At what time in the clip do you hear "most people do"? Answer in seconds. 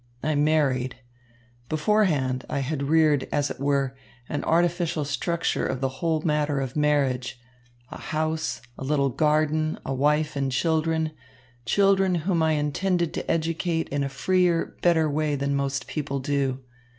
15.55-16.61